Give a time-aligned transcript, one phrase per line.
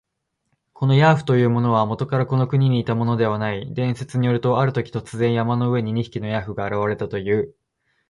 [0.73, 3.71] このヤーフというものは、もとからこの国にいたものではない。
[3.75, 7.53] 伝説によると、あるとき、突然、山の上に二匹のヤーフが現れたという。